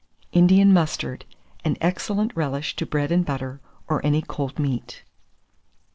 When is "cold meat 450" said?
4.23-5.05